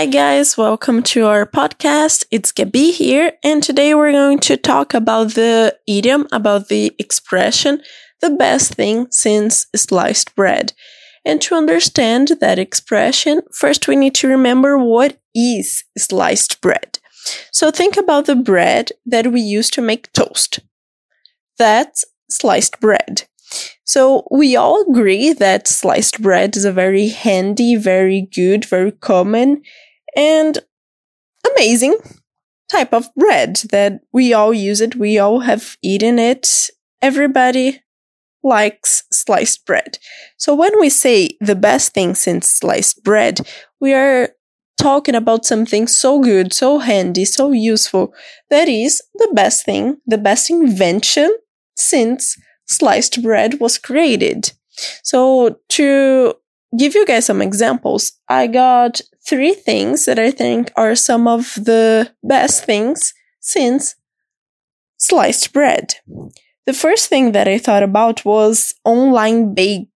[0.00, 2.24] Hi, guys, welcome to our podcast.
[2.30, 7.82] It's Gabi here, and today we're going to talk about the idiom, about the expression,
[8.22, 10.72] the best thing since sliced bread.
[11.26, 16.98] And to understand that expression, first we need to remember what is sliced bread.
[17.52, 20.60] So think about the bread that we use to make toast.
[21.58, 23.24] That's sliced bread.
[23.84, 29.62] So we all agree that sliced bread is a very handy, very good, very common,
[30.16, 30.58] and
[31.54, 31.98] amazing
[32.70, 34.96] type of bread that we all use it.
[34.96, 36.70] We all have eaten it.
[37.02, 37.82] Everybody
[38.42, 39.98] likes sliced bread.
[40.38, 43.40] So when we say the best thing since sliced bread,
[43.80, 44.30] we are
[44.78, 48.14] talking about something so good, so handy, so useful.
[48.48, 51.36] That is the best thing, the best invention
[51.76, 52.36] since
[52.66, 54.52] sliced bread was created.
[55.02, 56.34] So to
[56.78, 61.54] give you guys some examples, I got three things that I think are some of
[61.54, 63.94] the best things since
[64.98, 65.94] sliced bread.
[66.66, 69.86] The first thing that I thought about was online ba-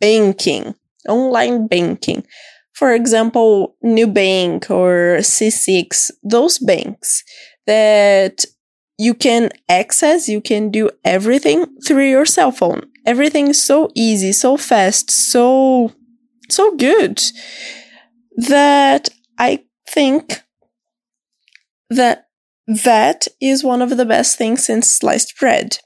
[0.00, 0.76] banking.
[1.08, 2.24] Online banking.
[2.72, 7.24] For example, Nubank or C6, those banks
[7.66, 8.44] that
[8.98, 12.82] you can access, you can do everything through your cell phone.
[13.04, 15.92] Everything is so easy, so fast, so,
[16.48, 17.20] so good
[18.36, 20.42] that I think
[21.88, 22.26] that
[22.66, 25.78] that is one of the best things since sliced bread.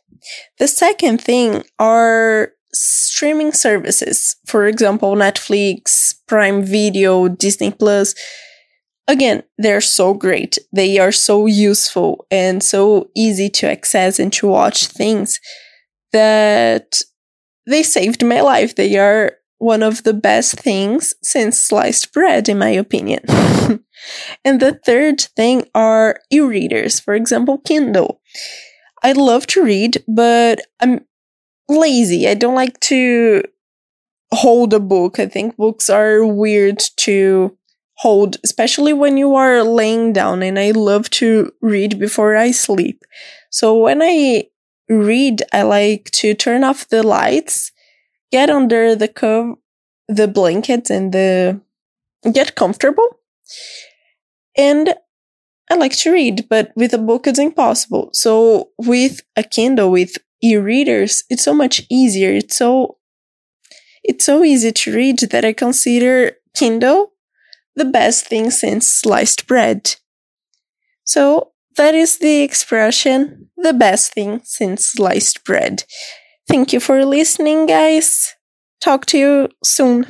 [0.59, 4.37] The second thing are streaming services.
[4.47, 8.15] For example, Netflix, Prime Video, Disney Plus.
[9.07, 10.59] Again, they're so great.
[10.73, 15.41] They are so useful and so easy to access and to watch things
[16.13, 17.03] that
[17.67, 18.75] they saved my life.
[18.77, 23.21] They are one of the best things since sliced bread, in my opinion.
[24.45, 28.21] and the third thing are e readers, for example, Kindle.
[29.03, 31.05] I love to read, but I'm
[31.69, 32.29] lazy.
[32.29, 33.43] I don't like to
[34.33, 35.19] hold a book.
[35.19, 37.57] I think books are weird to
[37.99, 43.05] hold, especially when you are laying down, and I love to read before I sleep.
[43.51, 44.49] So when I
[44.89, 47.73] read, I like to turn off the lights,
[48.35, 49.59] get under the cov-
[50.09, 51.61] the blankets and the
[52.33, 53.09] get comfortable.
[54.57, 54.95] And
[55.71, 58.11] I like to read, but with a book it's impossible.
[58.13, 62.33] So with a Kindle, with e-readers, it's so much easier.
[62.41, 62.99] It's so
[64.03, 67.13] it's so easy to read that I consider Kindle
[67.77, 69.97] the best thing since sliced bread.
[71.05, 75.85] So that is the expression, the best thing since sliced bread.
[76.49, 78.35] Thank you for listening, guys.
[78.81, 80.05] Talk to you soon.